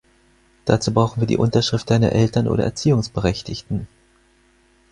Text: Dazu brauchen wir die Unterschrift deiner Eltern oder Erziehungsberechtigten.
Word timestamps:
Dazu 0.65 0.95
brauchen 0.95 1.19
wir 1.21 1.27
die 1.27 1.37
Unterschrift 1.37 1.91
deiner 1.91 2.11
Eltern 2.11 2.47
oder 2.47 2.63
Erziehungsberechtigten. 2.63 3.87